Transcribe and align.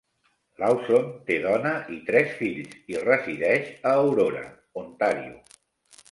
Lawson 0.61 1.09
té 1.25 1.35
dona 1.41 1.73
i 1.95 1.97
tres 2.07 2.31
fills, 2.39 2.71
i 2.93 2.97
resideix 3.03 3.67
a 3.89 3.91
Aurora, 4.05 4.41
Ontàrio. 4.85 5.37